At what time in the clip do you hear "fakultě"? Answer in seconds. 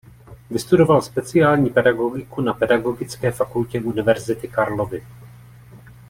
3.31-3.81